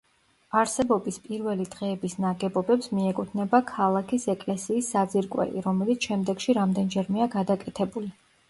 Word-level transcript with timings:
არსებობის 0.59 1.19
პირველი 1.25 1.67
დღეების 1.73 2.15
ნაგებობებს 2.23 2.89
მიეკუთვნება 2.99 3.61
ქალაქის 3.73 4.27
ეკლესიის 4.35 4.91
საძირკველი, 4.97 5.63
რომელიც 5.69 6.09
შემდეგში 6.11 6.61
რამდენჯერმეა 6.63 7.33
გადაკეთებული. 7.41 8.15